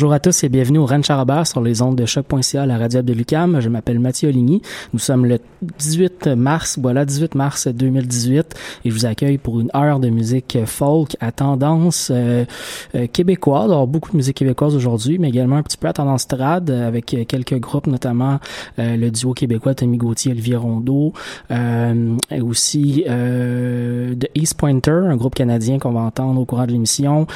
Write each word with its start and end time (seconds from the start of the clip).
Bonjour 0.00 0.14
à 0.14 0.18
tous 0.18 0.44
et 0.44 0.48
bienvenue 0.48 0.78
au 0.78 0.86
Ranch 0.86 1.04
Charabert 1.04 1.46
sur 1.46 1.60
les 1.60 1.82
ondes 1.82 1.94
de 1.94 2.06
choc.ca 2.06 2.62
à 2.62 2.64
la 2.64 2.78
radio 2.78 3.02
de 3.02 3.12
Lucam. 3.12 3.60
Je 3.60 3.68
m'appelle 3.68 4.00
Mathieu 4.00 4.30
Oligny. 4.30 4.62
Nous 4.94 4.98
sommes 4.98 5.26
le 5.26 5.40
18 5.78 6.28
mars, 6.28 6.78
voilà, 6.80 7.04
18 7.04 7.34
mars 7.34 7.68
2018 7.68 8.54
et 8.86 8.88
je 8.88 8.94
vous 8.94 9.04
accueille 9.04 9.36
pour 9.36 9.60
une 9.60 9.70
heure 9.76 10.00
de 10.00 10.08
musique 10.08 10.56
folk 10.64 11.18
à 11.20 11.32
tendance 11.32 12.08
euh, 12.10 12.46
euh, 12.94 13.08
québécoise. 13.08 13.64
Alors, 13.64 13.86
beaucoup 13.86 14.12
de 14.12 14.16
musique 14.16 14.38
québécoise 14.38 14.74
aujourd'hui, 14.74 15.18
mais 15.18 15.28
également 15.28 15.56
un 15.56 15.62
petit 15.62 15.76
peu 15.76 15.88
à 15.88 15.92
tendance 15.92 16.26
trad 16.26 16.70
avec 16.70 17.14
quelques 17.28 17.58
groupes, 17.58 17.86
notamment 17.86 18.38
euh, 18.78 18.96
le 18.96 19.10
duo 19.10 19.34
québécois 19.34 19.74
Tommy 19.74 19.98
Gauthier, 19.98 20.32
Olivier 20.32 20.56
Rondeau, 20.56 21.12
et 21.50 22.40
aussi 22.40 23.04
The 23.06 24.30
East 24.34 24.54
Pointer, 24.54 25.02
un 25.10 25.16
groupe 25.16 25.34
canadien 25.34 25.78
qu'on 25.78 25.92
va 25.92 26.00
entendre 26.00 26.40
au 26.40 26.46
courant 26.46 26.64
de 26.64 26.72
l'émission, 26.72 27.26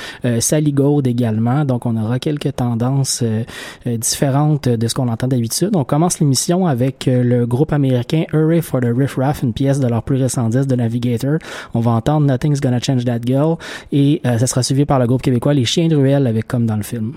Sally 0.41 0.73
Gold 0.73 1.07
également. 1.07 1.67
Donc, 1.67 1.85
on 1.85 1.95
aura 2.03 2.19
quelques 2.19 2.54
tendances 2.55 3.21
euh, 3.23 3.45
euh, 3.87 3.97
différentes 3.97 4.69
de 4.69 4.89
ce 4.89 4.95
qu'on 4.95 5.09
entend 5.09 5.29
d'habitude. 5.29 5.71
On 5.75 5.85
commence 5.85 6.21
l'émission 6.21 6.67
avec 6.67 7.09
euh, 7.09 7.23
le 7.23 7.47
groupe 7.47 7.73
américain 7.73 8.25
Hurry 8.33 8.63
for 8.63 8.81
the 8.81 8.89
Riff 8.97 9.17
Raff, 9.17 9.43
une 9.43 9.53
pièce 9.53 9.81
de 9.81 9.87
leur 9.87 10.03
plus 10.03 10.17
récent 10.17 10.49
disque 10.49 10.69
de 10.69 10.77
Navigator. 10.77 11.39
On 11.75 11.81
va 11.81 11.93
entendre 11.93 12.27
Nothing's 12.27 12.61
Gonna 12.61 12.81
Change 12.81 13.05
That 13.05 13.21
Girl 13.25 13.57
et 13.93 14.21
ça 14.25 14.47
sera 14.47 14.63
suivi 14.63 14.85
par 14.85 14.99
le 14.99 15.07
groupe 15.07 15.23
québécois 15.23 15.55
Les 15.55 15.65
Chiens 15.65 15.89
de 15.89 15.97
Ruelle 15.97 16.27
avec 16.27 16.47
comme 16.49 16.67
dans 16.67 16.77
le 16.77 16.83
film. 16.83 17.15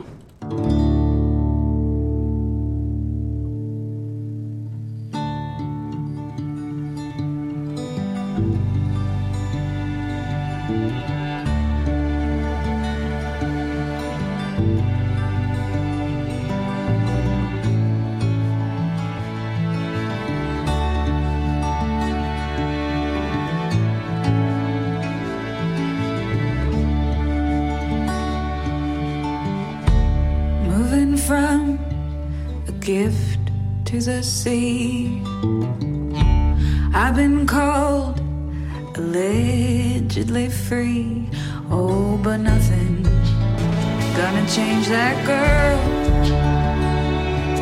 Called 37.77 38.19
allegedly 38.95 40.49
free. 40.49 41.29
Oh, 41.69 42.17
but 42.23 42.37
nothing 42.37 43.03
gonna 44.17 44.45
change 44.57 44.85
that 44.97 45.15
girl. 45.31 45.79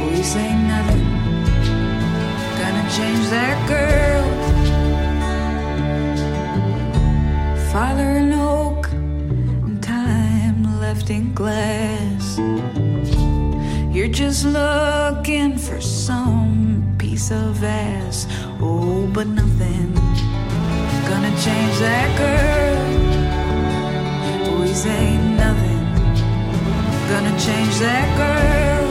We 0.09 0.23
say 0.35 0.49
nothing 0.73 1.07
gonna 2.59 2.87
change 2.97 3.25
that 3.37 3.57
girl. 3.73 4.25
Father 7.73 8.09
in 8.21 8.31
oak, 8.55 8.83
time 9.81 10.59
left 10.79 11.09
in 11.09 11.33
glass. 11.33 12.25
You're 13.93 14.15
just 14.23 14.45
looking 14.45 15.57
for 15.57 15.81
some 15.81 16.95
piece 16.97 17.31
of 17.31 17.63
ass. 17.63 18.27
Oh, 18.61 19.07
but 19.13 19.27
nothing 19.27 20.04
gonna 21.09 21.33
change 21.45 21.77
that 21.79 22.09
girl. 22.17 22.75
We 24.59 24.73
say 24.73 25.17
nothing 25.17 25.75
gonna 27.09 27.37
change 27.39 27.75
that 27.79 28.07
girl. 28.21 28.87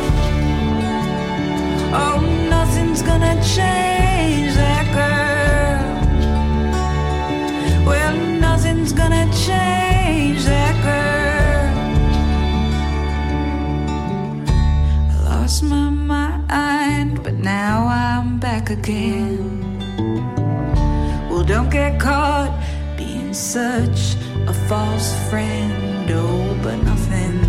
Oh, 2.03 2.21
nothing's 2.49 3.03
gonna 3.03 3.35
change 3.56 4.55
that 4.55 4.87
girl. 4.99 5.83
Well, 7.87 8.17
nothing's 8.41 8.93
gonna 8.93 9.27
change 9.47 10.44
that 10.44 10.75
girl. 10.88 11.75
I 15.11 15.17
lost 15.29 15.62
my 15.65 15.91
mind, 15.91 17.23
but 17.25 17.35
now 17.35 17.87
I'm 17.88 18.38
back 18.38 18.71
again 18.71 19.54
don't 21.46 21.69
get 21.69 22.00
caught 22.00 22.50
being 22.96 23.35
such 23.35 24.17
a 24.46 24.52
false 24.67 25.14
friend. 25.29 26.11
Oh, 26.11 26.58
but 26.62 26.76
nothing 26.76 27.41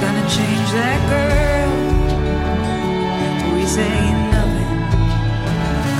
gonna 0.00 0.26
change 0.28 0.68
that 0.78 1.00
girl. 1.10 1.72
We 3.54 3.66
say 3.66 4.12
nothing 4.36 4.78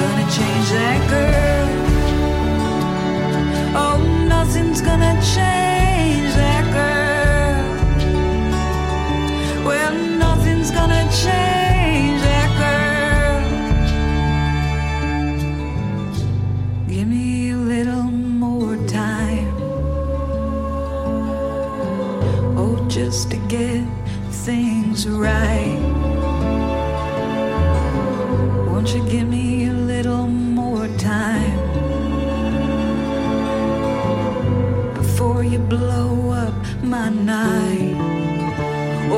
gonna 0.01 0.29
change 0.31 0.69
that 0.79 1.01
girl. 1.11 1.69
Oh, 3.77 3.99
nothing's 4.29 4.81
gonna 4.81 5.21
change. 5.35 5.66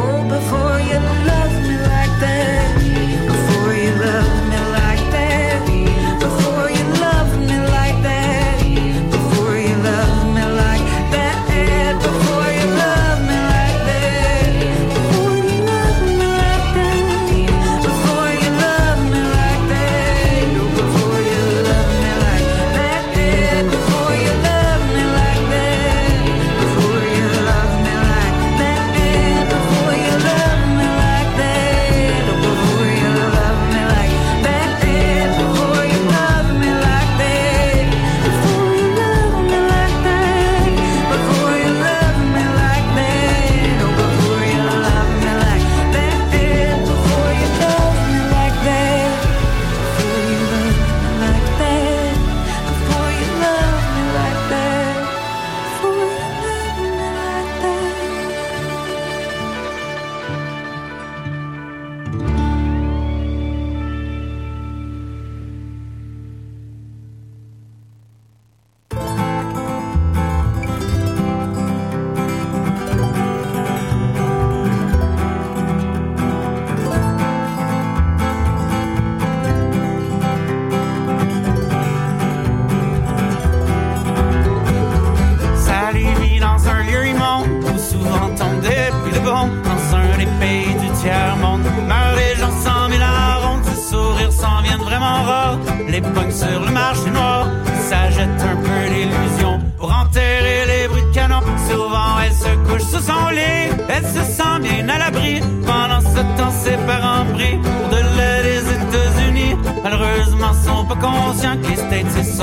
Oh, 0.01 0.23
before 0.29 0.79
you 0.81 1.01
love 1.27 1.38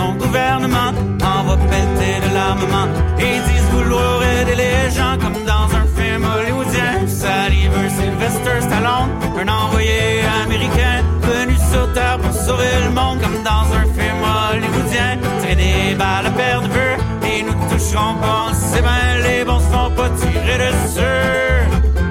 son 0.05 0.13
gouvernement 0.15 0.91
envoient 1.35 1.63
pelleter 1.71 2.15
de 2.25 2.33
l'armement. 2.33 2.87
Et 3.19 3.35
disent 3.47 3.69
vouloir 3.71 4.23
aider 4.23 4.55
les 4.55 4.91
gens 4.97 5.15
comme 5.21 5.39
dans 5.53 5.67
un 5.79 5.85
film 5.97 6.23
hollywoodien. 6.33 6.93
Saliver 7.07 7.89
Sylvester 7.97 8.57
Stallone, 8.67 9.09
un 9.41 9.47
envoyé 9.63 10.21
américain 10.43 10.97
venu 11.29 11.55
sur 11.71 11.85
terre 11.93 12.19
pour 12.19 12.33
sauver 12.33 12.75
le 12.85 12.91
monde 12.99 13.19
comme 13.23 13.41
dans 13.51 13.67
un 13.79 13.85
film 13.97 14.19
hollywoodien. 14.35 15.11
Tirer 15.39 15.55
des 15.55 15.95
balles 15.95 16.27
à 16.27 16.31
perdre 16.31 16.67
de 16.67 16.73
vue 16.73 16.95
et 17.29 17.43
nous 17.43 17.57
toucherons 17.71 18.15
pas. 18.25 18.47
C'est 18.53 18.83
ben 18.89 19.07
les 19.25 19.43
bons 19.47 19.59
se 19.59 19.69
font 19.73 19.91
pas 19.97 20.09
tirer 20.21 20.57
dessus 20.65 21.57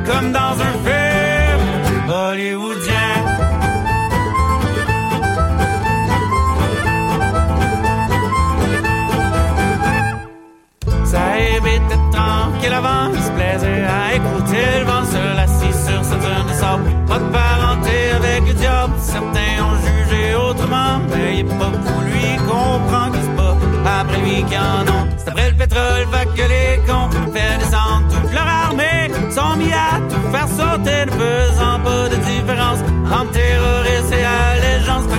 comme 0.08 0.32
dans 0.32 0.56
un 0.68 0.74
film 0.86 2.10
hollywoodien. 2.10 2.93
Tranquille 12.64 12.72
avant, 12.72 13.12
il 13.12 13.22
se 13.22 13.30
plaisait 13.30 13.84
à 13.84 14.14
écouter 14.14 14.78
le 14.78 14.84
vent 14.84 15.04
se 15.04 15.36
lassit 15.36 15.74
sur 15.74 16.04
sa 16.04 16.16
dune 16.16 16.46
de 16.48 16.54
sable. 16.54 16.84
Pas 17.06 17.18
de 17.18 17.30
parenté 17.30 18.10
avec 18.16 18.46
le 18.48 18.54
diable, 18.54 18.92
certains 19.00 19.56
ont 19.64 19.76
jugé 19.86 20.34
autrement, 20.34 21.00
mais 21.10 21.38
il 21.38 21.46
pas 21.46 21.70
pour 21.84 22.00
lui 22.02 22.36
comprend 22.46 23.10
que 23.10 23.18
c'est 23.22 23.36
pas 23.36 24.00
après 24.00 24.18
lui 24.18 24.44
qu'il 24.44 24.58
en 24.58 24.82
ont. 24.96 25.06
C'est 25.16 25.28
après 25.28 25.50
le 25.50 25.56
pétrole, 25.56 26.04
va 26.10 26.24
que 26.24 26.46
les 26.54 26.80
cons 26.86 27.10
fait 27.32 27.58
descendre 27.58 28.06
toute 28.10 28.32
leur 28.32 28.46
armée, 28.46 29.10
sont 29.30 29.56
mis 29.56 29.72
à 29.72 30.00
tout 30.08 30.30
faire 30.32 30.48
sauter, 30.48 31.06
ne 31.06 31.10
faisant 31.10 31.80
pas 31.84 32.08
de 32.08 32.16
différence 32.16 32.80
entre 33.10 33.30
terroriste 33.32 34.12
et 34.12 34.24
allégeance. 34.24 34.63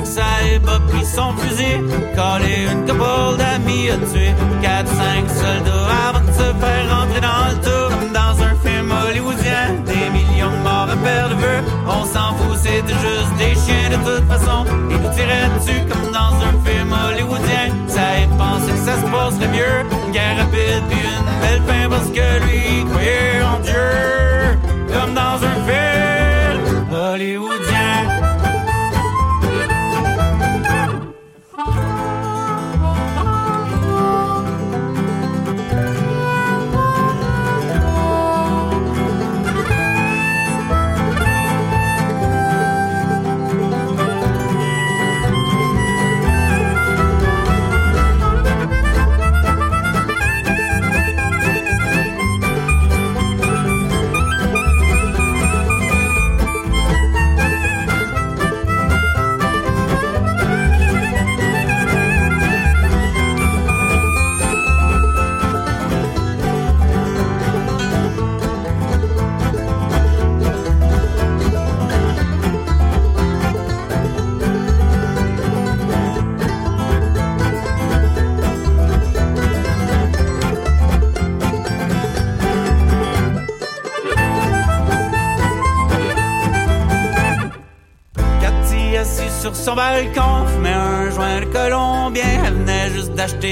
Ça 0.03 0.21
ait 0.45 0.59
pas 0.59 0.79
pris 0.87 1.05
son 1.05 1.33
fusil, 1.37 1.77
collé 2.15 2.67
une 2.71 2.85
couple 2.85 3.37
d'amis, 3.37 3.89
a 3.89 3.97
tué 3.97 4.33
4-5 4.61 5.27
soldats 5.27 5.87
avant 6.07 6.19
de 6.19 6.31
se 6.31 6.53
faire 6.61 6.85
rentrer 6.89 7.21
dans 7.21 7.45
le 7.49 7.55
tour 7.63 7.89
comme 7.89 8.13
dans 8.13 8.43
un 8.43 8.55
film 8.63 8.91
hollywoodien. 8.91 9.83
Des 9.85 10.09
millions 10.11 10.51
de 10.51 10.63
morts 10.63 10.89
à 10.89 10.97
perdre 10.97 11.35
vue, 11.35 11.61
on 11.87 12.05
s'en 12.05 12.33
fout, 12.35 12.57
c'était 12.61 12.93
juste 12.93 13.35
des 13.37 13.55
chiens 13.55 13.89
de 13.89 13.97
toute 14.03 14.27
façon. 14.27 14.65
Ils 14.89 14.97
nous 14.97 15.13
tiraient 15.13 15.49
dessus 15.57 15.81
comme 15.89 16.11
dans 16.11 16.35
un 16.47 16.53
film 16.65 16.93
hollywoodien. 16.93 17.73
Ça 17.87 18.19
ait 18.19 18.29
pensé 18.37 18.71
que 18.71 18.85
ça 18.85 18.95
se 18.97 19.05
passerait 19.11 19.47
mieux, 19.47 19.85
une 20.05 20.11
guerre 20.11 20.37
rapide 20.37 20.83
puis 20.89 20.99
une 20.99 21.39
belle 21.41 21.61
fin 21.67 21.89
parce 21.89 22.09
que 22.09 22.45
lui 22.45 22.85
croyait 22.91 23.41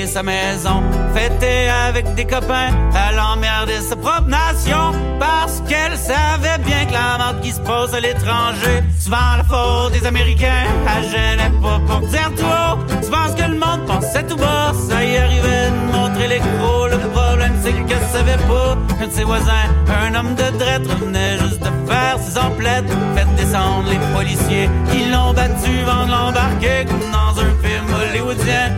sa 0.08 0.24
maison. 0.24 0.82
Fêter 1.14 1.70
avec 1.70 2.14
des 2.16 2.26
copains. 2.26 2.72
Elle 2.94 3.20
emmerdait 3.20 3.82
sa 3.82 3.96
propre 3.96 4.28
nation. 4.28 4.92
Parce 5.20 5.62
qu'elle 5.68 5.98
savait 5.98 6.58
bien 6.66 6.86
que 6.86 6.94
la 6.94 7.18
merde 7.18 7.42
qui 7.42 7.52
se 7.52 7.60
passe 7.60 7.94
à 7.94 8.00
l'étranger. 8.00 8.84
Souvent 9.00 9.38
la 9.38 9.44
faute 9.44 9.94
des 9.94 10.06
Américains. 10.06 10.66
Elle 10.98 11.10
gênait 11.10 11.54
pas 11.62 11.80
pour 11.88 12.00
dire 12.08 12.32
tout 12.36 12.44
haut. 12.44 12.80
Tu 13.02 13.10
penses 13.10 13.36
que 13.36 13.44
le 13.44 13.60
monde 13.60 13.86
pensait 13.86 14.24
tout 14.24 14.38
bas. 14.38 14.74
Ça 14.90 15.04
y 15.04 15.18
arrivait 15.18 15.70
de 15.70 15.98
montrer 15.98 16.28
les 16.28 16.40
gros. 16.40 16.88
Le 16.88 16.98
problème 17.10 17.54
c'est 17.62 17.74
qu'elle 17.86 18.08
savait 18.12 18.38
pas. 18.38 18.78
un 19.02 19.08
de 19.08 19.12
ses 19.12 19.24
voisins, 19.24 19.68
un 19.88 20.16
homme 20.16 20.36
de 20.36 20.58
drette, 20.58 20.88
revenait 20.88 21.38
juste 21.40 21.60
de 21.62 21.72
faire 21.90 22.18
ses 22.20 22.38
emplettes. 22.38 22.92
Fait 23.16 23.28
descendre 23.36 23.90
les 23.90 24.00
policiers, 24.16 24.70
qui 24.92 25.06
l'ont 25.12 25.34
battu 25.34 25.72
avant 25.86 26.06
de 26.06 26.12
l'embarquer, 26.12 26.86
comme 26.88 27.12
dans 27.12 27.40
un 27.40 27.52
film 27.64 27.86
hollywoodien. 27.94 28.72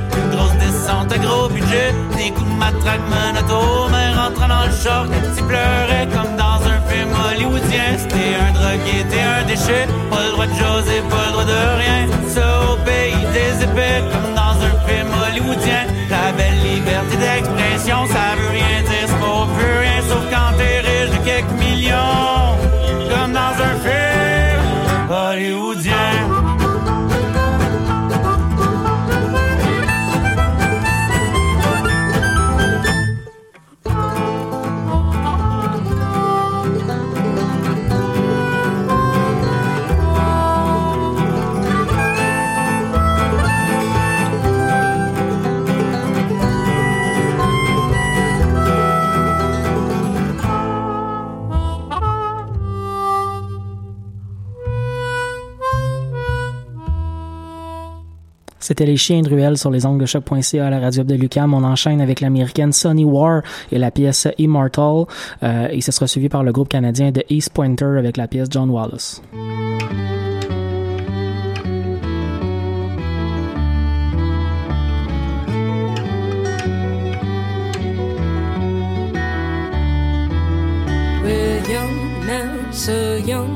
Gros 1.22 1.48
budget, 1.48 1.94
des 2.18 2.30
coups 2.32 2.50
de 2.50 2.56
matraque 2.56 3.00
mais 3.10 4.14
rentrant 4.14 4.48
dans 4.48 4.66
le 4.66 4.72
short, 4.72 5.08
il 5.38 5.44
pleurait 5.46 6.08
comme 6.14 6.36
dans 6.36 6.60
un 6.68 6.80
film 6.90 7.10
hollywoodien. 7.26 7.98
C'était 7.98 8.36
un 8.36 8.52
drogué, 8.52 9.06
t'es 9.10 9.22
un 9.22 9.44
déchet, 9.46 9.88
pas 10.12 10.24
le 10.26 10.32
droit 10.32 10.46
de 10.46 10.54
José, 10.54 11.02
pas 11.10 11.26
le 11.28 11.32
droit 11.32 11.46
de 11.46 11.62
rien. 11.80 12.08
Ça 12.28 12.72
au 12.72 12.76
pays 12.84 13.16
des 13.34 13.64
épées, 13.64 14.04
comme 14.12 14.34
dans 14.36 14.58
un 14.68 14.76
film 14.88 15.08
hollywoodien. 15.26 15.86
La 16.10 16.34
belle 16.34 16.60
liberté 16.62 17.16
d'expression, 17.18 18.06
ça 18.08 18.36
veut 18.38 18.52
rien 18.52 18.82
dire, 18.84 19.08
c'est 19.08 19.20
pas 19.20 19.48
plus 19.58 19.78
rien, 19.80 20.02
sauf 20.10 20.24
quand 20.30 20.58
t'es 20.58 20.80
riche 20.82 21.12
de 21.12 21.26
quelques. 21.26 21.75
C'était 58.76 58.92
les 58.92 58.98
chiens 58.98 59.22
de 59.22 59.30
ruelle 59.30 59.58
sur 59.58 59.72
les 59.72 59.86
ongles 59.86 60.02
de 60.02 60.06
choc.ca 60.06 60.68
à 60.68 60.70
la 60.70 60.82
radio 60.82 61.06
de 61.06 61.16
Lucam. 61.16 61.54
On 61.54 61.64
enchaîne 61.64 62.02
avec 62.02 62.20
l'américaine 62.20 62.74
Sonny 62.74 63.06
War 63.06 63.42
et 63.72 63.78
la 63.78 63.90
pièce 63.90 64.28
Immortal. 64.38 65.06
Euh, 65.44 65.70
et 65.72 65.80
ce 65.80 65.94
sera 65.94 66.08
suivi 66.08 66.28
par 66.28 66.44
le 66.44 66.52
groupe 66.52 66.68
canadien 66.68 67.10
de 67.14 67.24
East 67.30 67.52
Pointer 67.54 67.98
avec 67.98 68.18
la 68.18 68.28
pièce 68.28 68.50
John 68.52 68.70
Wallace. 68.70 69.22
We're 81.24 81.64
young 81.70 82.28
now, 82.28 82.72
so 82.74 83.16
young, 83.26 83.56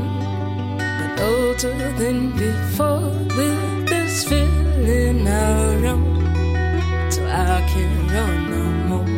but 0.77 1.21
older 1.21 1.91
than 1.97 2.31
before. 2.37 3.11
With 3.35 3.98
this 4.09 4.23
feeling 4.23 5.27
around, 5.27 7.11
till 7.11 7.27
I 7.27 7.61
can't 7.69 8.11
run 8.11 8.49
no 8.49 8.63
more. 8.89 9.11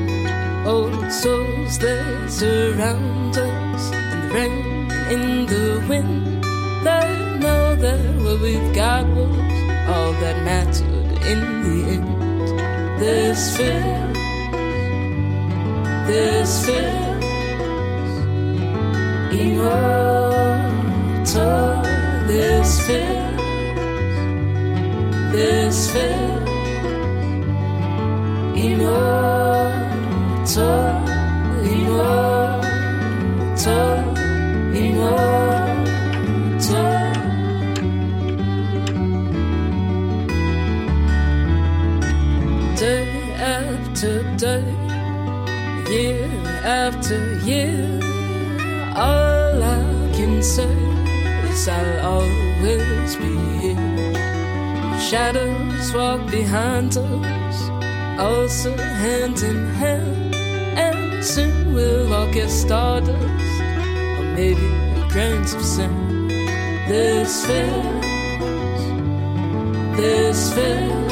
Old 0.73 1.11
souls 1.11 1.77
that 1.79 2.29
surround 2.29 3.37
us 3.37 3.91
in 3.91 4.09
the 4.11 4.29
rain 4.35 4.91
and 4.91 5.11
in 5.13 5.45
the 5.45 5.65
wind. 5.87 6.43
They 6.83 7.09
know 7.39 7.75
that 7.77 8.03
what 8.23 8.41
we've 8.41 8.73
got 8.75 9.05
was 9.15 9.29
all 9.93 10.11
that 10.23 10.37
mattered 10.43 11.09
in 11.31 11.39
the 11.63 11.77
end. 11.95 12.99
This 12.99 13.55
fear, 13.55 14.13
this 16.05 16.65
fear 16.65 17.19
immortal. 19.31 20.91
This 22.27 22.71
feels, 25.31 25.91
this 25.91 25.91
feels 25.91 26.49
immortal, 28.55 29.51
immortal, 31.63 32.81
immortal. 34.75 35.51
Day 42.77 43.07
after 43.39 44.23
day, 44.37 44.63
year 45.89 46.29
after 46.63 47.19
year. 47.45 47.99
All 48.95 49.63
I 49.63 49.83
can 50.13 50.43
say 50.43 50.75
is 51.49 51.67
I'll 51.67 51.99
always 52.05 53.15
be 53.15 53.37
here. 53.61 53.90
Shadows 55.09 55.93
walk 55.93 56.21
behind 56.31 56.97
us, 56.97 57.69
also 58.17 58.75
hand 58.77 59.41
in 59.43 59.67
hand. 59.75 60.35
And 60.77 61.23
soon 61.23 61.73
we'll 61.73 62.09
walk 62.09 62.35
as 62.37 62.61
stardust, 62.61 63.61
or 64.19 64.23
maybe 64.35 64.69
grains 65.09 65.53
of 65.53 65.63
sand. 65.65 66.29
This 66.87 67.45
feels, 67.45 68.85
this 69.97 70.53
feels 70.53 71.11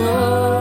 Oh. 0.04 0.51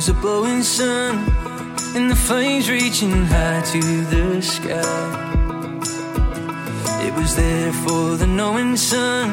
Is 0.00 0.08
a 0.08 0.14
blowing 0.14 0.62
sun, 0.62 1.14
and 1.94 2.10
the 2.10 2.16
flames 2.16 2.70
reaching 2.70 3.26
high 3.26 3.60
to 3.72 3.82
the 4.12 4.40
sky. 4.40 5.10
It 7.06 7.12
was 7.20 7.36
there 7.36 7.70
for 7.84 8.16
the 8.16 8.26
knowing 8.26 8.78
sun, 8.78 9.26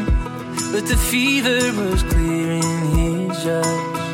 but 0.73 0.85
the 0.91 0.97
fever 1.09 1.61
was 1.81 2.03
clear 2.11 2.51
in 2.51 2.79
his 2.97 3.47
eyes. 3.47 4.09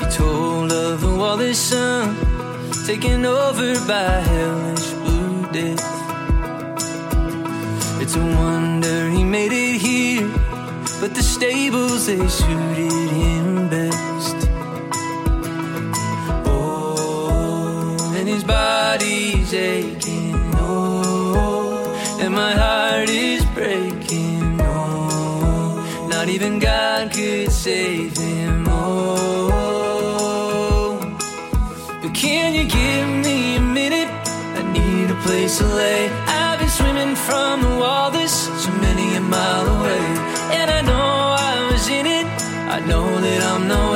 He 0.00 0.06
told 0.18 0.70
of 0.70 1.00
the 1.00 1.14
Wallace 1.20 1.58
son, 1.70 2.14
taken 2.84 3.24
over 3.24 3.72
by 3.92 4.10
hellish 4.30 4.90
blue 5.02 5.46
death. 5.56 5.88
It's 8.02 8.16
a 8.16 8.24
wonder 8.40 9.08
he 9.08 9.24
made 9.24 9.52
it 9.52 9.80
here, 9.80 10.28
but 11.00 11.14
the 11.14 11.22
stables 11.22 12.04
they 12.06 12.28
suited 12.28 13.10
him 13.22 13.67
body's 18.48 19.52
aching. 19.52 20.34
Oh, 20.54 22.18
and 22.18 22.34
my 22.34 22.52
heart 22.52 23.08
is 23.10 23.44
breaking. 23.54 24.60
Oh, 24.60 26.08
not 26.10 26.28
even 26.28 26.58
God 26.58 27.12
could 27.12 27.52
save 27.52 28.16
him. 28.16 28.66
Oh, 28.68 29.78
but 32.02 32.12
can 32.14 32.54
you 32.58 32.64
give 32.64 33.08
me 33.26 33.56
a 33.56 33.60
minute? 33.60 34.10
I 34.58 34.62
need 34.78 35.10
a 35.10 35.18
place 35.26 35.58
to 35.58 35.66
lay. 35.66 36.10
I've 36.26 36.58
been 36.58 36.72
swimming 36.80 37.14
from 37.14 37.54
the 37.66 37.74
wall 37.80 38.10
this 38.10 38.34
so 38.64 38.70
many 38.86 39.16
a 39.16 39.20
mile 39.20 39.66
away, 39.76 40.04
and 40.58 40.68
I 40.78 40.80
know 40.90 41.10
I 41.50 41.54
was 41.70 41.84
in 41.98 42.06
it. 42.18 42.26
I 42.76 42.78
know 42.88 43.06
that 43.20 43.40
I'm 43.52 43.64
not 43.68 43.88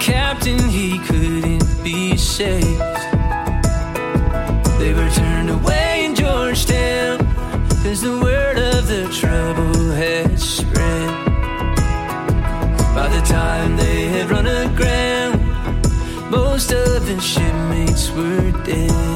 captain 0.00 0.58
he 0.68 0.98
couldn't 1.00 1.62
be 1.84 2.16
saved. 2.16 2.64
They 4.78 4.94
were 4.94 5.10
turned 5.10 5.50
away 5.50 6.06
in 6.06 6.14
Georgetown, 6.14 7.18
cause 7.82 8.00
the 8.00 8.18
word 8.22 8.56
of 8.58 8.88
the 8.88 9.08
trouble 9.12 9.92
had 9.92 10.40
spread. 10.40 11.08
By 12.94 13.08
the 13.08 13.20
time 13.26 13.76
they 13.76 14.06
had 14.06 14.30
run 14.30 14.46
aground, 14.46 15.40
most 16.30 16.72
of 16.72 17.06
the 17.06 17.20
shipmates 17.20 18.10
were 18.12 18.52
dead. 18.64 19.09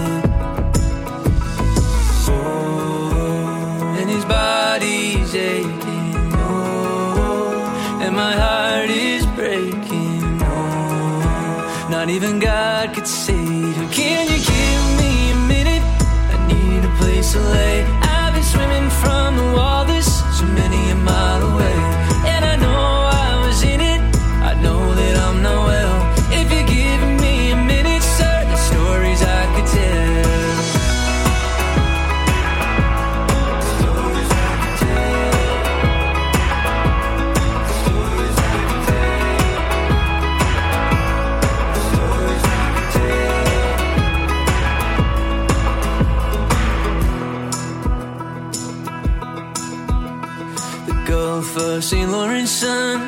Sun, 52.65 52.99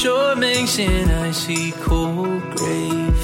shore 0.00 0.36
makes 0.36 0.78
an 0.78 1.10
icy 1.10 1.72
cold 1.86 2.42
grave. 2.54 3.22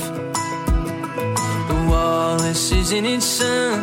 The 1.71 1.79
Wallace 1.89 2.73
is 2.73 2.91
in 2.91 3.05
its 3.07 3.27
sun, 3.39 3.79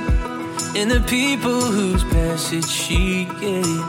and 0.76 0.92
the 0.92 1.04
people 1.08 1.62
whose 1.76 2.04
passage 2.16 2.70
she 2.70 3.26
gave. 3.44 3.86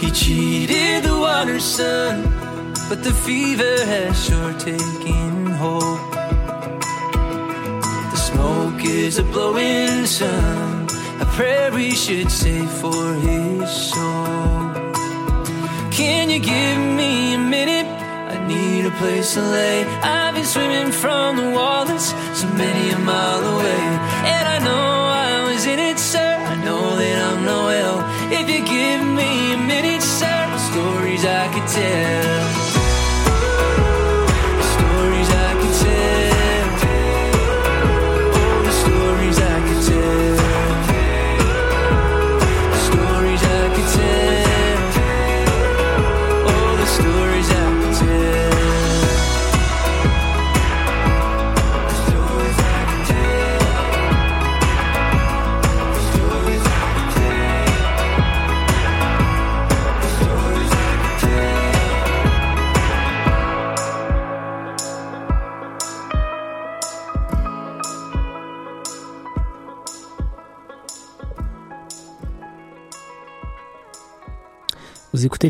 He 0.00 0.08
cheated 0.20 1.02
the 1.08 1.16
water 1.26 1.58
sun, 1.58 2.14
but 2.88 3.02
the 3.02 3.14
fever 3.26 3.76
has 3.92 4.12
sure 4.26 4.54
taken 4.70 5.46
hold. 5.62 6.00
The 8.12 8.20
smoke 8.30 8.84
is 8.84 9.18
a 9.18 9.24
blowing 9.24 10.06
sun, 10.06 10.86
a 11.24 11.26
prayer 11.36 11.72
we 11.72 11.90
should 12.04 12.30
say 12.30 12.60
for 12.80 13.02
his 13.26 13.68
soul. 13.90 14.49
Can 16.10 16.28
you 16.28 16.40
give 16.40 16.78
me 17.00 17.34
a 17.34 17.38
minute? 17.38 17.86
I 18.34 18.36
need 18.44 18.84
a 18.84 18.90
place 19.00 19.34
to 19.34 19.42
lay. 19.42 19.84
I've 20.02 20.34
been 20.34 20.44
swimming 20.44 20.90
from 20.90 21.36
the 21.36 21.50
wall 21.56 21.84
that's 21.84 22.08
so 22.40 22.48
many 22.48 22.90
a 22.90 22.98
mile 22.98 23.44
away. 23.54 23.82
And 24.34 24.44
I 24.54 24.58
know 24.66 24.86
I 25.28 25.32
was 25.48 25.64
in 25.66 25.78
it, 25.78 26.00
sir. 26.00 26.32
I 26.52 26.56
know 26.64 26.96
that 27.00 27.16
I'm 27.28 27.44
not 27.44 27.64
well. 27.72 27.98
If 28.38 28.50
you 28.50 28.60
give 28.76 29.02
me 29.20 29.52
a 29.52 29.60
minute, 29.72 30.02
sir, 30.02 30.40
stories 30.70 31.24
I 31.24 31.44
could 31.54 31.68
tell. 31.78 32.59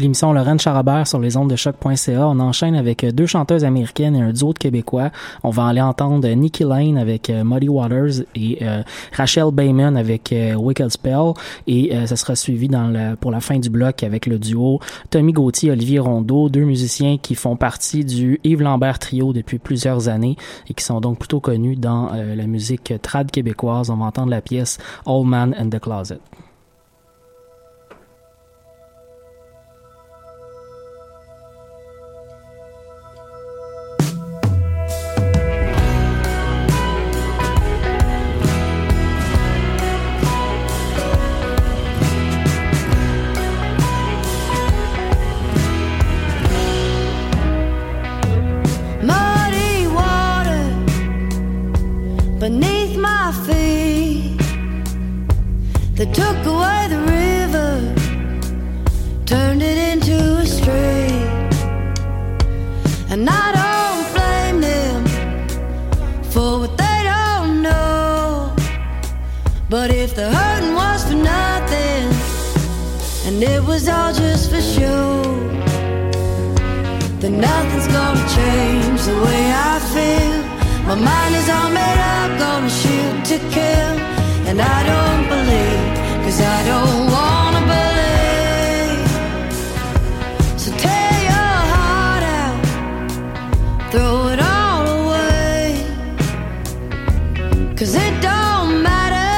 L'émission 0.01 0.33
Lorraine 0.33 0.59
Charabert 0.59 1.07
sur 1.07 1.19
les 1.19 1.37
ondes 1.37 1.51
de 1.51 1.57
choc.ca. 1.57 2.29
On 2.29 2.41
enchaîne 2.41 2.75
avec 2.75 3.05
deux 3.05 3.27
chanteuses 3.27 3.65
américaines 3.65 4.17
et 4.17 4.23
un 4.23 4.33
duo 4.33 4.53
de 4.53 4.59
Québécois. 4.59 5.11
On 5.43 5.51
va 5.51 5.67
aller 5.67 5.81
entendre 5.81 6.29
Nikki 6.29 6.65
Lane 6.65 6.99
avec 6.99 7.31
euh, 7.31 7.45
Muddy 7.45 7.69
Waters 7.69 8.25
et 8.35 8.59
euh, 8.63 8.83
Rachel 9.13 9.51
Bayman 9.53 9.97
avec 9.97 10.33
euh, 10.33 10.55
Wicked 10.55 10.91
Spell. 10.91 11.33
Et 11.67 11.95
euh, 11.95 12.07
ça 12.07 12.17
sera 12.17 12.37
suivi 12.37 12.69
dans 12.69 13.17
pour 13.21 13.31
la 13.31 13.41
fin 13.41 13.59
du 13.59 13.71
bloc 13.71 14.03
avec 14.03 14.27
le 14.27 14.39
duo 14.39 14.81
Tommy 15.11 15.33
Gauthier, 15.33 15.71
Olivier 15.71 15.99
Rondeau, 15.99 16.49
deux 16.49 16.65
musiciens 16.65 17.19
qui 17.19 17.35
font 17.35 17.57
partie 17.57 18.05
du 18.05 18.41
Yves 18.45 18.63
Lambert 18.63 18.99
Trio 18.99 19.33
depuis 19.33 19.59
plusieurs 19.59 20.09
années 20.09 20.37
et 20.69 20.75
qui 20.75 20.85
sont 20.85 21.01
donc 21.01 21.19
plutôt 21.19 21.41
connus 21.41 21.77
dans 21.77 22.11
euh, 22.13 22.35
la 22.35 22.47
musique 22.47 22.93
trad 23.03 23.31
québécoise. 23.31 23.91
On 23.91 23.97
va 23.97 24.07
entendre 24.07 24.31
la 24.31 24.41
pièce 24.41 24.79
Old 25.07 25.27
Man 25.27 25.55
in 25.59 25.69
the 25.69 25.79
Closet. 25.79 26.21
and 73.43 73.49
it 73.49 73.63
was 73.65 73.89
all 73.89 74.13
just 74.13 74.51
for 74.51 74.61
show. 74.61 75.23
Then 77.21 77.41
nothing's 77.41 77.87
gonna 77.87 78.27
change 78.37 79.01
the 79.11 79.17
way 79.25 79.43
I 79.71 79.79
feel. 79.95 80.37
My 80.89 80.97
mind 81.09 81.35
is 81.41 81.49
all 81.49 81.71
made 81.71 82.01
up, 82.17 82.39
gonna 82.39 82.69
shoot 82.81 83.25
to 83.31 83.39
kill. 83.57 83.93
And 84.49 84.61
I 84.61 84.79
don't 84.93 85.25
believe, 85.35 85.85
cause 86.25 86.41
I 86.41 86.59
don't 86.71 87.11
wanna 87.17 87.63
believe. 87.75 89.09
So 90.63 90.71
tear 90.85 91.13
your 91.31 91.57
heart 91.75 92.25
out, 92.41 92.61
throw 93.91 94.17
it 94.33 94.41
all 94.55 94.85
away. 95.01 95.63
Cause 97.79 97.95
it 97.95 98.15
don't 98.21 98.83
matter, 98.83 99.33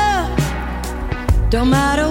don't 1.51 1.71
matter. 1.71 2.02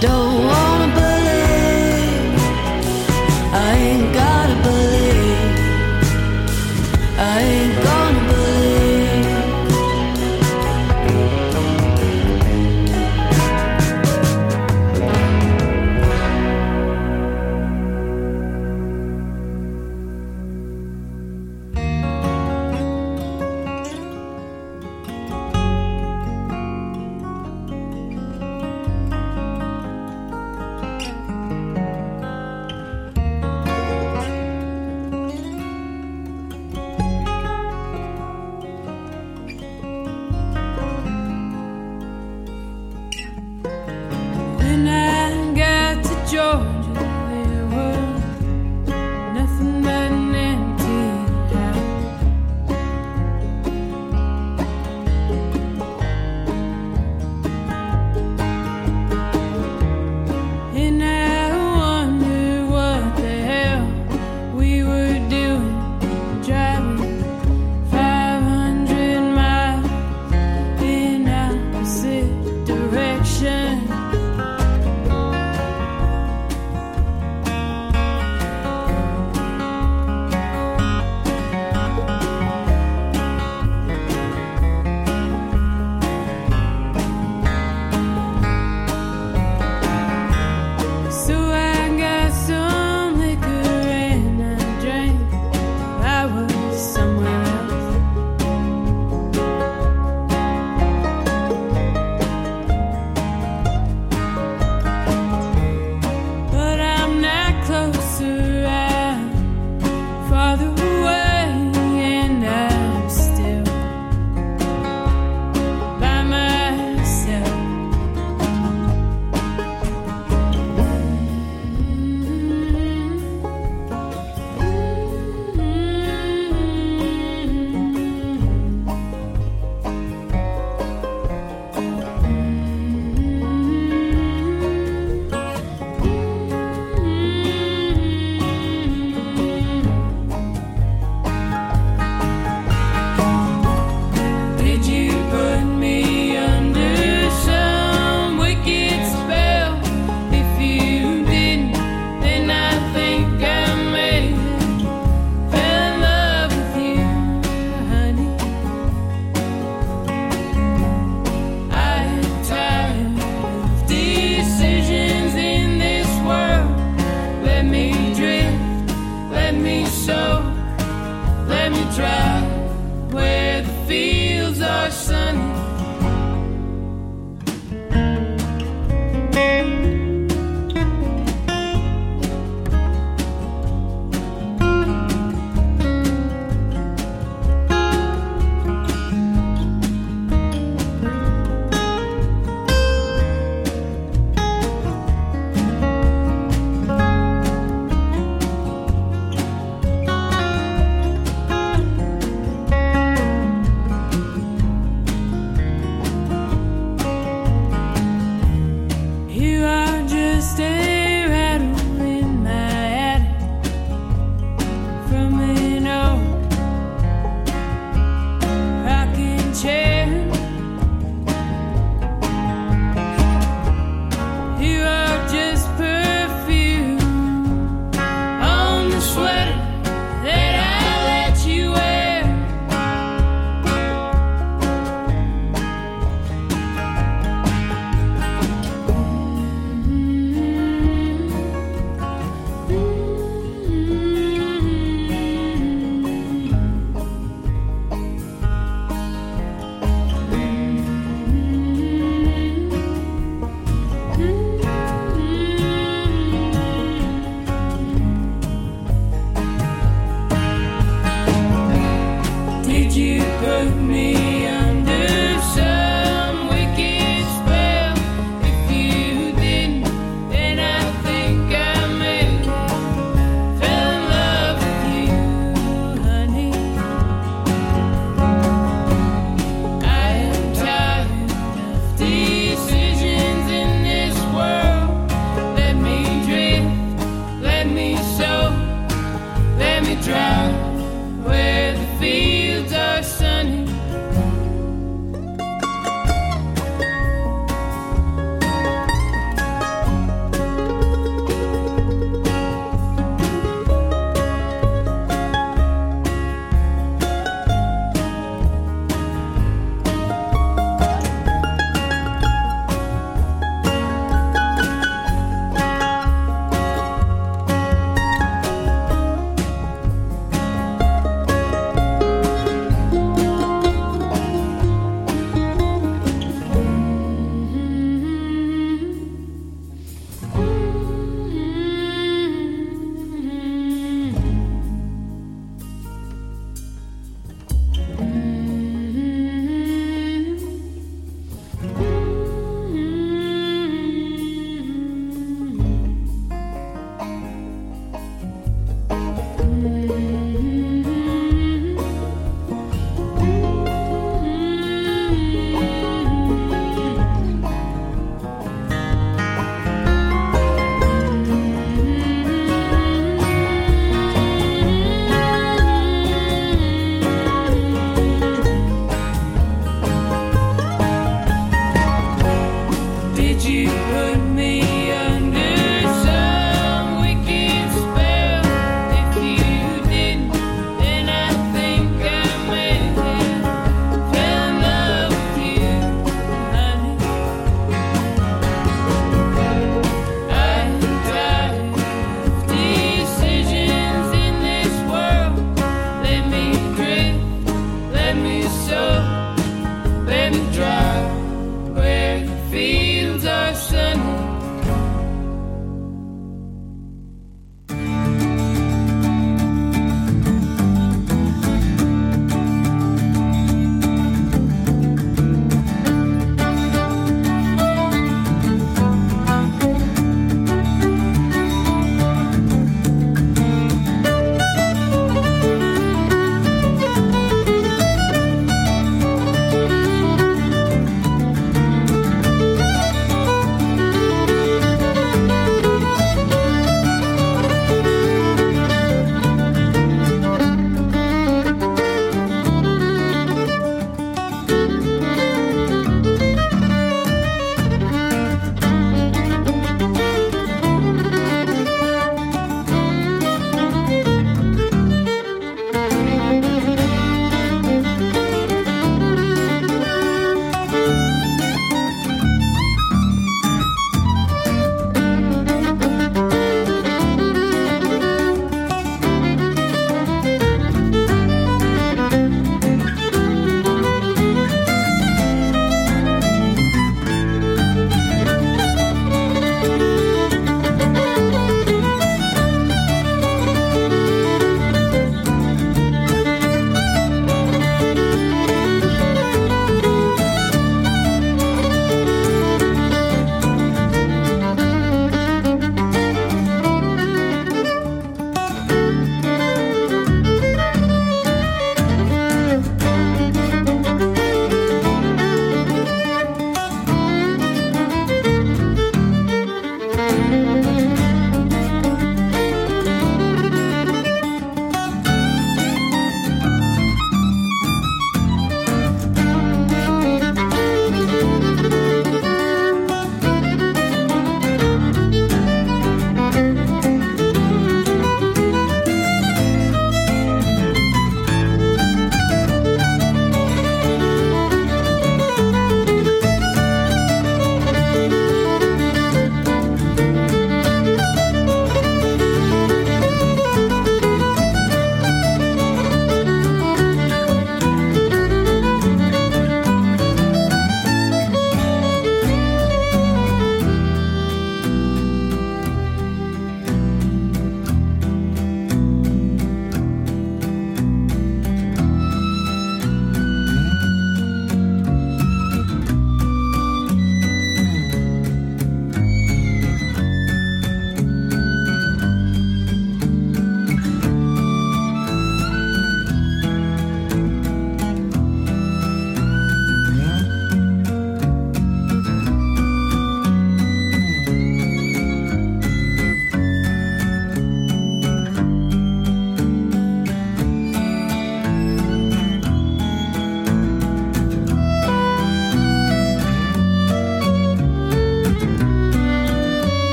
don't 0.00 0.55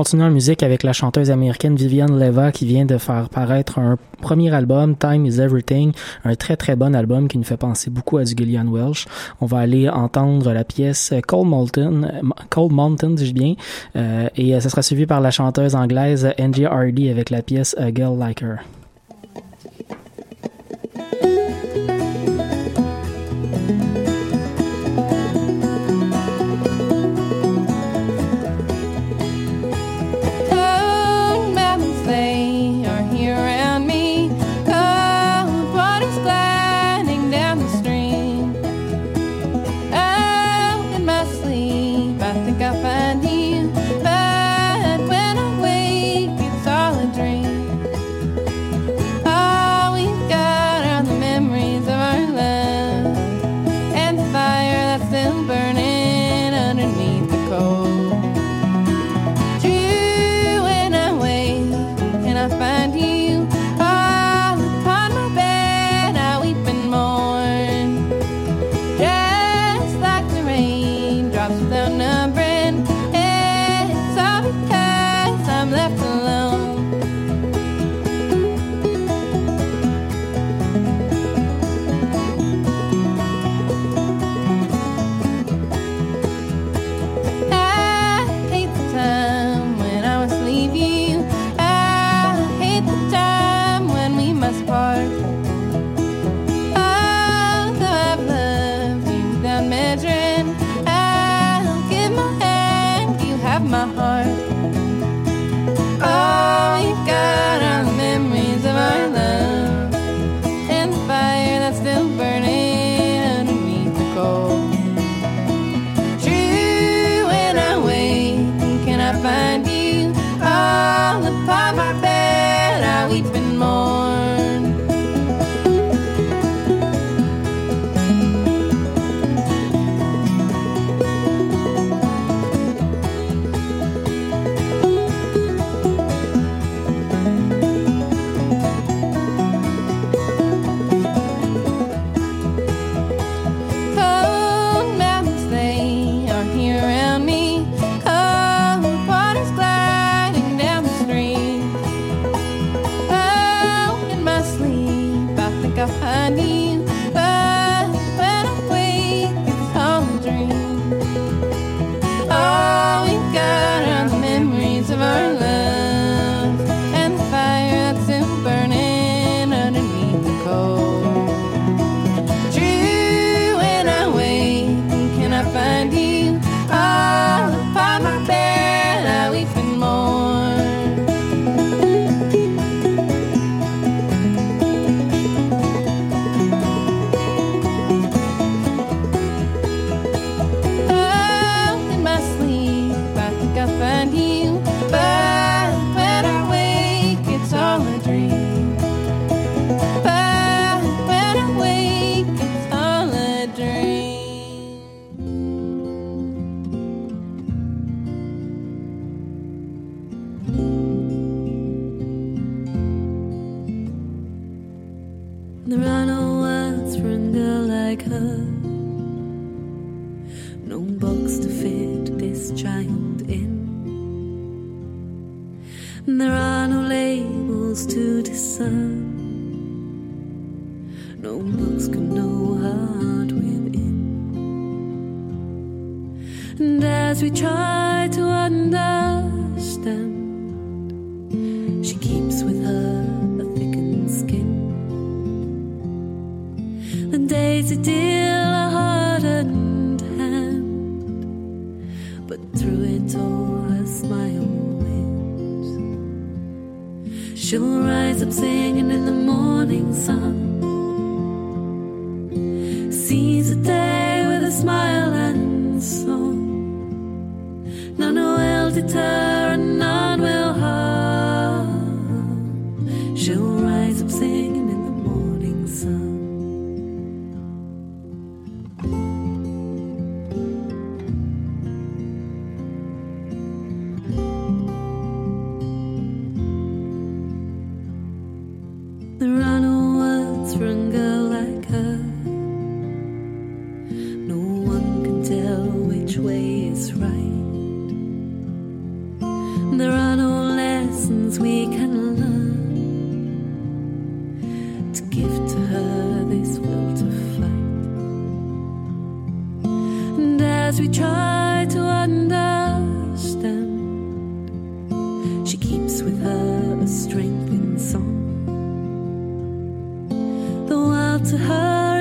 continue 0.00 0.22
en 0.22 0.30
musique 0.30 0.62
avec 0.62 0.82
la 0.82 0.94
chanteuse 0.94 1.30
américaine 1.30 1.76
Viviane 1.76 2.18
Leva 2.18 2.52
qui 2.52 2.64
vient 2.64 2.86
de 2.86 2.96
faire 2.96 3.28
paraître 3.28 3.78
un 3.78 3.98
premier 4.22 4.50
album, 4.50 4.96
Time 4.96 5.26
is 5.26 5.38
Everything, 5.38 5.92
un 6.24 6.36
très 6.36 6.56
très 6.56 6.74
bon 6.74 6.94
album 6.94 7.28
qui 7.28 7.36
nous 7.36 7.44
fait 7.44 7.58
penser 7.58 7.90
beaucoup 7.90 8.16
à 8.16 8.24
du 8.24 8.32
Gillian 8.34 8.66
Welsh. 8.66 9.04
On 9.42 9.44
va 9.44 9.58
aller 9.58 9.90
entendre 9.90 10.54
la 10.54 10.64
pièce 10.64 11.12
Cold 11.26 11.48
Mountain, 11.48 12.22
Cold 12.48 12.72
Mountain, 12.72 13.10
dis-je 13.10 13.34
bien, 13.34 13.56
euh, 13.94 14.30
et 14.36 14.54
euh, 14.54 14.60
ça 14.60 14.70
sera 14.70 14.80
suivi 14.80 15.04
par 15.04 15.20
la 15.20 15.30
chanteuse 15.30 15.74
anglaise 15.74 16.26
Angie 16.40 16.64
Hardy 16.64 17.10
avec 17.10 17.28
la 17.28 17.42
pièce 17.42 17.76
A 17.78 17.92
Girl 17.92 18.18
Like 18.18 18.40
Her. 18.40 18.79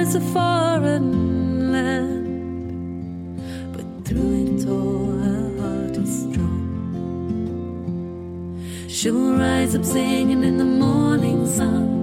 Is 0.09 0.15
a 0.15 0.21
foreign 0.33 1.71
land, 1.71 3.37
but 3.71 3.85
through 4.07 4.33
it 4.43 4.67
all, 4.67 5.11
her 5.19 5.49
heart 5.59 5.97
is 5.97 6.21
strong. 6.23 6.65
She'll 8.87 9.33
rise 9.37 9.75
up 9.75 9.85
singing 9.85 10.43
in 10.43 10.57
the 10.57 10.65
morning 10.65 11.45
sun. 11.45 11.98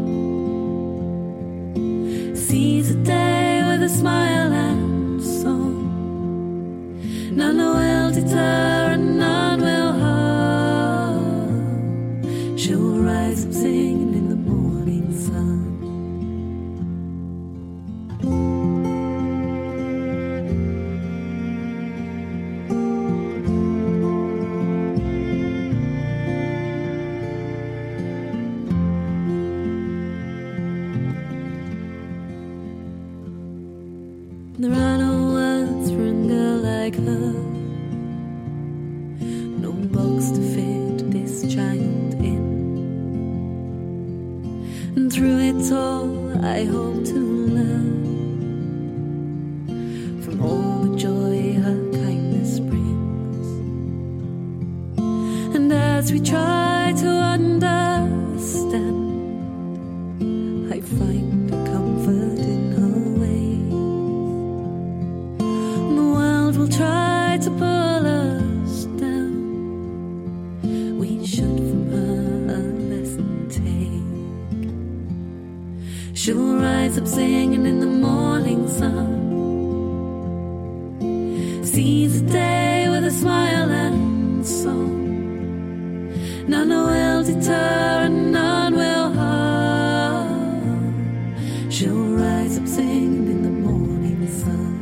Rise 92.16 92.56
up 92.58 92.66
singing 92.66 93.26
in 93.34 93.42
the 93.42 93.50
morning 93.50 94.26
sun. 94.42 94.74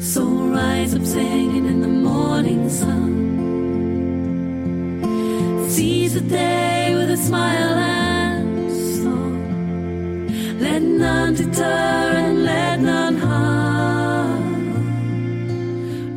So 0.00 0.22
rise 0.24 0.94
up 0.94 1.04
singing 1.04 1.66
in 1.66 1.80
the 1.82 1.88
morning 1.88 2.70
sun. 2.70 3.12
Seize 5.68 6.14
the 6.14 6.22
day 6.22 6.94
with 6.94 7.10
a 7.10 7.16
smile 7.16 7.74
and 7.78 8.70
song. 9.02 9.36
Let 10.60 10.82
none 10.82 11.34
deter 11.34 11.64
and 12.24 12.44
let 12.44 12.80
none 12.80 13.16
harm. 13.16 14.44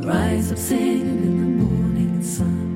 Rise 0.01 0.51
up 0.51 0.57
singing 0.57 1.21
in 1.27 1.35
the 1.43 1.51
morning 1.65 2.23
sun. 2.23 2.69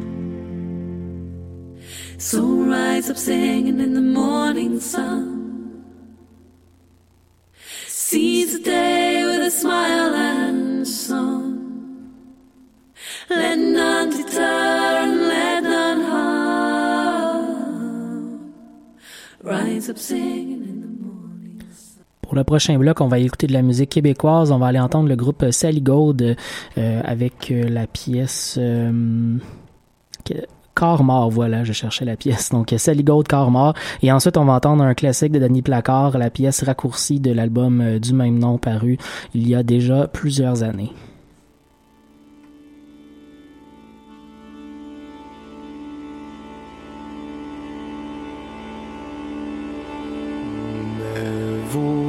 So 2.18 2.42
rise 2.74 3.10
up 3.10 3.18
singing 3.18 3.80
in 3.80 3.94
the 3.94 4.08
morning 4.20 4.80
sun. 4.80 5.25
Pour 22.22 22.36
le 22.36 22.44
prochain 22.44 22.78
bloc, 22.78 23.02
on 23.02 23.08
va 23.08 23.20
écouter 23.20 23.48
de 23.48 23.54
la 23.54 23.62
musique 23.62 23.90
québécoise. 23.92 24.52
On 24.52 24.58
va 24.58 24.68
aller 24.68 24.80
entendre 24.80 25.08
le 25.08 25.16
groupe 25.16 25.46
Sally 25.52 25.82
Gold 25.82 26.36
euh, 26.78 27.02
avec 27.04 27.52
euh, 27.52 27.70
la 27.70 27.88
pièce 27.88 28.58
euh, 28.60 29.38
mort, 31.02 31.30
voilà, 31.30 31.64
je 31.64 31.74
cherchais 31.74 32.06
la 32.06 32.16
pièce. 32.16 32.50
Donc 32.50 32.74
Sally 32.78 33.04
Gold, 33.04 33.28
Corps 33.28 33.52
mort. 33.52 33.74
Et 34.02 34.12
ensuite, 34.12 34.38
on 34.38 34.46
va 34.46 34.54
entendre 34.54 34.84
un 34.84 34.94
classique 34.94 35.32
de 35.32 35.40
Danny 35.40 35.62
Placard, 35.62 36.18
la 36.18 36.30
pièce 36.30 36.64
raccourcie 36.64 37.20
de 37.20 37.32
l'album 37.32 37.82
euh, 37.82 38.00
du 38.00 38.14
même 38.14 38.38
nom 38.38 38.58
paru 38.58 38.98
il 39.34 39.48
y 39.48 39.56
a 39.56 39.64
déjà 39.64 40.08
plusieurs 40.08 40.64
années. 40.64 40.92
vivo. 51.76 52.05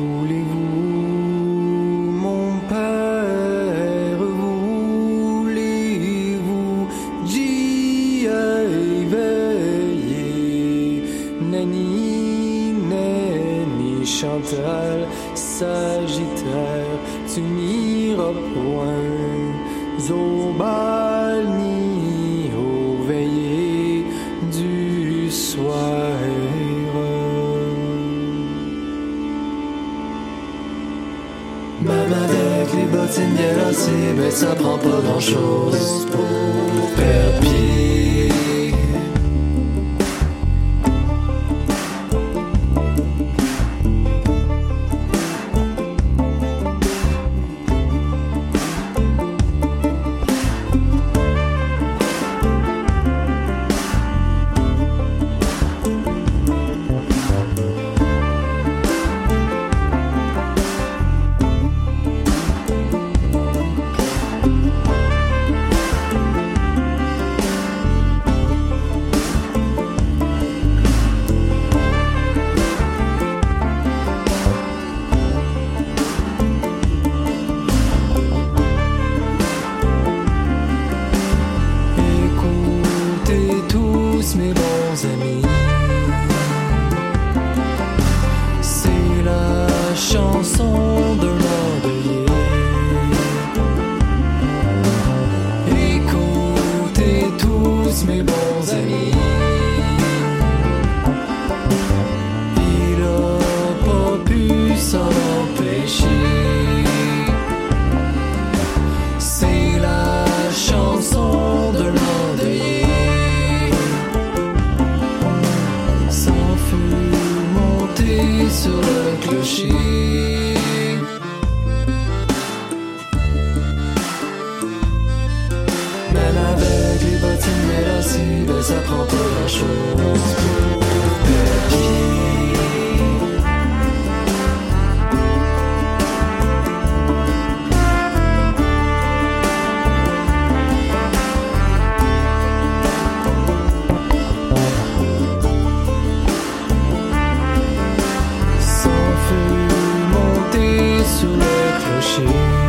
ti. 152.17 152.66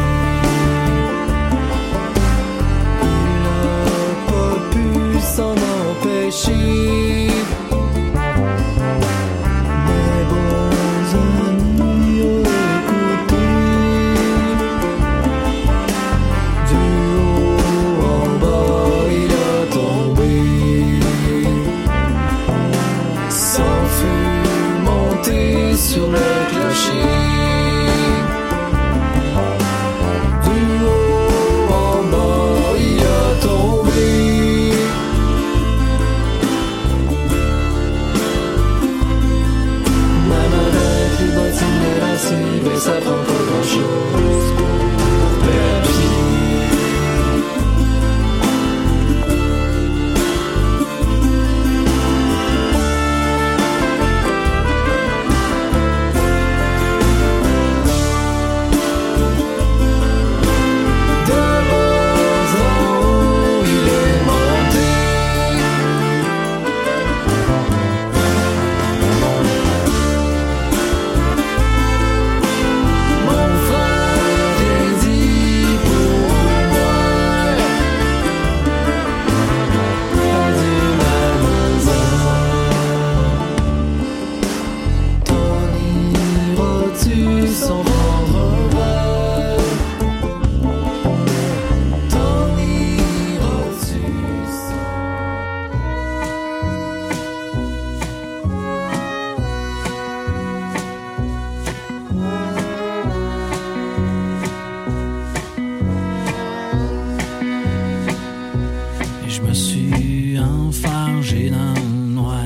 Je 109.28 109.41
me 109.41 109.53
suis 109.53 110.39
enfargé 110.39 111.49
dans 111.49 111.73
le 111.73 112.13
noir. 112.13 112.45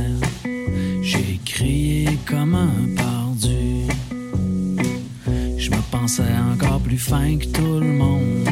J'ai 1.02 1.40
crié 1.46 2.08
comme 2.26 2.56
un 2.56 2.96
perdu. 2.96 3.88
Je 5.58 5.70
me 5.70 5.82
pensais 5.92 6.36
encore 6.52 6.80
plus 6.80 6.98
fin 6.98 7.38
que 7.38 7.46
tout 7.46 7.80
le 7.80 7.94
monde. 8.02 8.50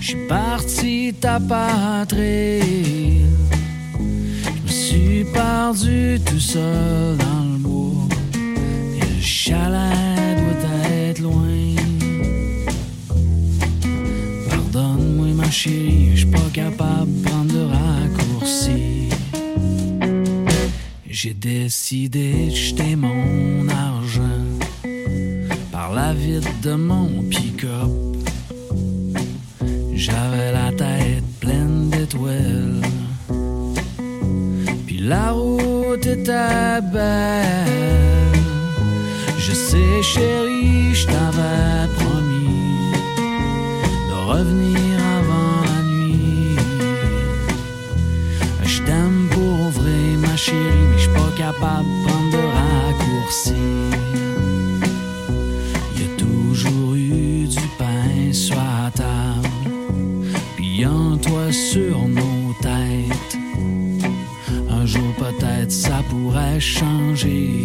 Je 0.00 0.06
suis 0.06 0.26
parti 0.28 1.12
patrie 1.48 3.24
Je 4.56 4.62
me 4.62 4.68
suis 4.68 5.24
perdu 5.32 6.18
tout 6.24 6.40
seul 6.40 7.16
dans 7.16 7.44
le 7.52 7.58
bois. 7.58 8.08
Et 8.96 9.14
le 9.16 9.20
chalet 9.20 10.36
doit 10.38 10.90
être 10.90 11.20
loin. 11.20 11.74
Pardonne-moi 14.48 15.26
ma 15.34 15.50
chérie, 15.50 15.97
J'ai 21.20 21.34
décidé 21.34 22.46
de 22.46 22.54
jeter 22.54 22.94
mon 22.94 23.68
argent 23.68 24.46
par 25.72 25.92
la 25.92 26.14
vitre 26.14 26.48
de 26.62 26.74
mon 26.74 27.24
pick-up. 27.24 27.90
J'avais 29.94 30.52
la 30.52 30.70
tête 30.70 31.24
pleine 31.40 31.90
d'étoiles. 31.90 32.82
Puis 34.86 34.98
la 34.98 35.32
route 35.32 36.06
était 36.06 36.80
belle. 36.92 38.38
Je 39.40 39.52
sais, 39.54 40.02
chérie, 40.02 40.94
je 40.94 41.04
t'avais 41.04 41.88
promis 41.98 42.92
de 44.08 44.14
revenir 44.30 45.07
pas 51.60 51.82
prendre 52.04 52.30
de. 52.32 52.48
Y 55.96 56.02
a 56.02 56.08
toujours 56.16 56.94
eu 56.94 57.46
du 57.46 57.68
pain 57.78 58.32
sur 58.32 58.56
la 58.56 58.90
table, 58.90 59.48
puis 60.56 60.84
un 60.84 61.16
toit 61.18 61.52
sur 61.52 62.08
nos 62.08 62.54
têtes. 62.62 63.38
Un 64.70 64.86
jour 64.86 65.12
peut-être 65.18 65.70
ça 65.70 66.02
pourrait 66.08 66.58
changer. 66.58 67.64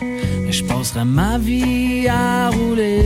Mais 0.00 0.52
je 0.52 0.64
passerai 0.64 1.04
ma 1.04 1.38
vie 1.38 2.06
à 2.08 2.50
rouler. 2.50 3.02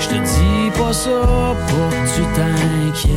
Je 0.00 0.08
te 0.08 0.14
dis 0.14 0.70
pas 0.76 0.92
ça 0.92 1.54
pour 1.68 1.88
que 1.90 2.06
tu 2.14 2.22
t'inquiètes. 2.34 3.12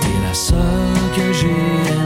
T'es 0.00 0.18
la 0.26 0.34
seule 0.34 1.08
que 1.16 1.32
j'ai 1.32 1.97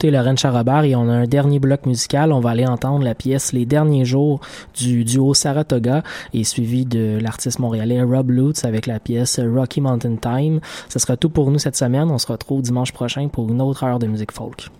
Vous 0.00 0.06
écoutez 0.06 0.16
Lorraine 0.16 0.38
Charabert 0.38 0.84
et 0.84 0.96
on 0.96 1.10
a 1.10 1.12
un 1.12 1.26
dernier 1.26 1.58
bloc 1.58 1.84
musical. 1.84 2.32
On 2.32 2.40
va 2.40 2.50
aller 2.50 2.64
entendre 2.64 3.04
la 3.04 3.14
pièce 3.14 3.52
Les 3.52 3.66
derniers 3.66 4.06
jours 4.06 4.40
du 4.74 5.04
duo 5.04 5.34
Saratoga 5.34 6.02
et 6.32 6.42
suivi 6.42 6.86
de 6.86 7.18
l'artiste 7.20 7.58
montréalais 7.58 8.00
Rob 8.00 8.30
Lutz 8.30 8.64
avec 8.64 8.86
la 8.86 8.98
pièce 8.98 9.38
Rocky 9.38 9.82
Mountain 9.82 10.16
Time. 10.16 10.60
Ce 10.88 10.98
sera 10.98 11.18
tout 11.18 11.28
pour 11.28 11.50
nous 11.50 11.58
cette 11.58 11.76
semaine. 11.76 12.10
On 12.10 12.16
se 12.16 12.26
retrouve 12.28 12.62
dimanche 12.62 12.92
prochain 12.92 13.28
pour 13.28 13.50
une 13.50 13.60
autre 13.60 13.84
heure 13.84 13.98
de 13.98 14.06
musique 14.06 14.32
folk. 14.32 14.70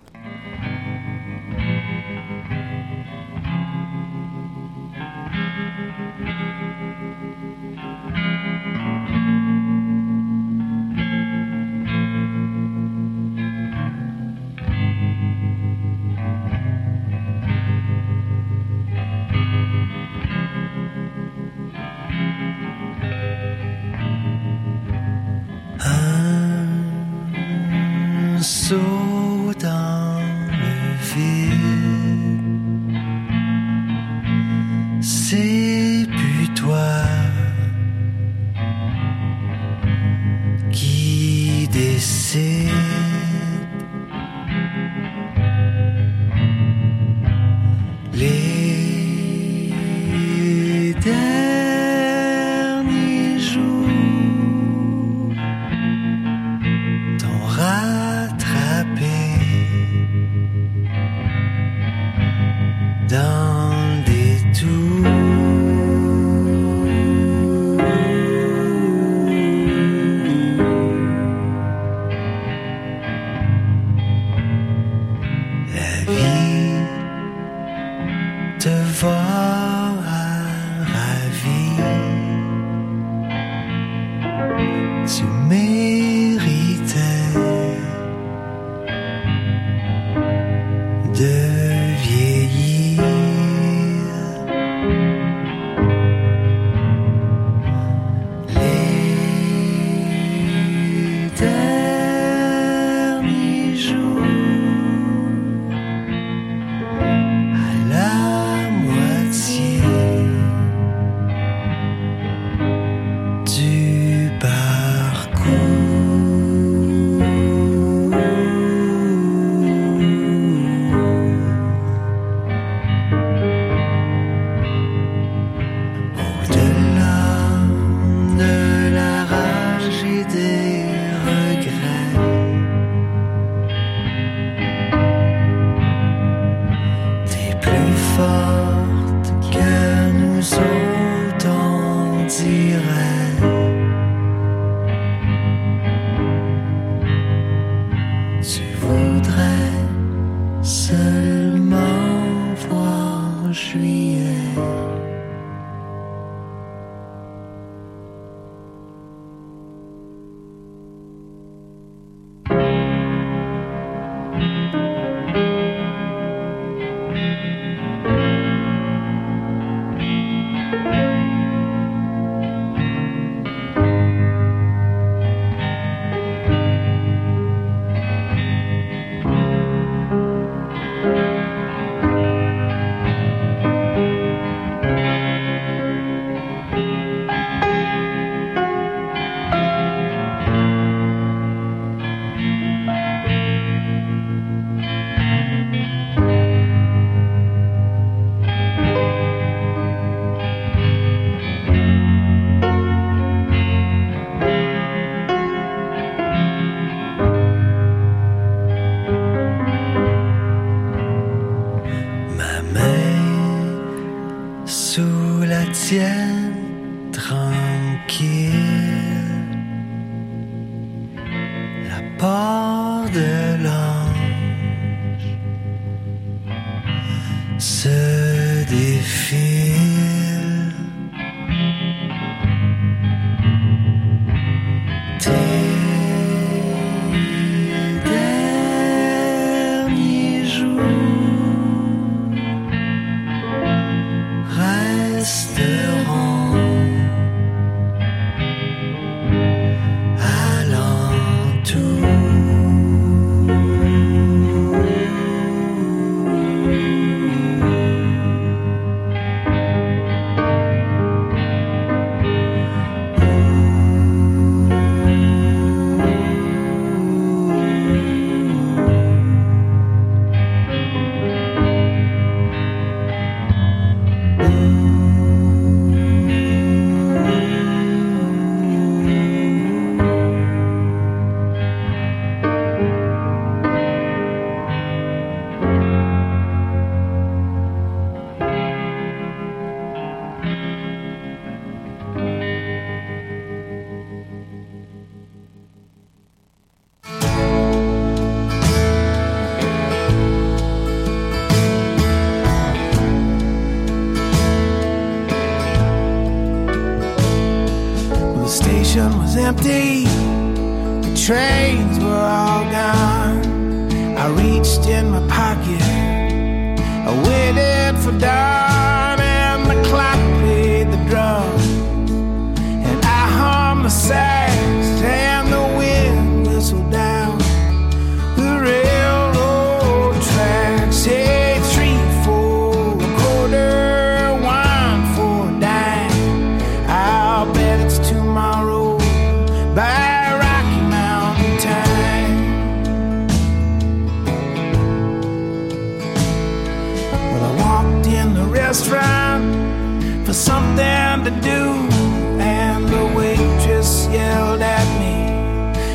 so 28.43 29.10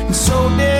and 0.07 0.15
so 0.15 0.47
did 0.57 0.76